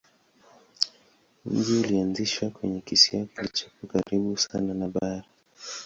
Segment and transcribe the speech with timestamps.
[1.45, 5.23] Mji ulianzishwa kwenye kisiwa kilichopo karibu sana na bara.